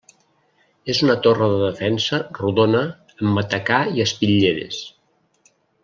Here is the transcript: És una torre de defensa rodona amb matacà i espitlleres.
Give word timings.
És 0.93 1.01
una 1.07 1.15
torre 1.27 1.49
de 1.51 1.59
defensa 1.65 2.21
rodona 2.39 2.81
amb 2.87 3.29
matacà 3.39 3.81
i 3.99 4.05
espitlleres. 4.07 4.81